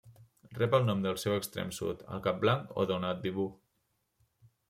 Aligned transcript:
Rep 0.59 0.71
el 0.77 0.85
nom 0.87 1.03
del 1.07 1.19
seu 1.23 1.33
extrem 1.41 1.73
sud, 1.81 2.01
el 2.15 2.25
Cap 2.27 2.41
Blanc 2.45 2.73
o 2.79 2.87
de 2.93 2.99
Nouadhibou. 3.05 3.49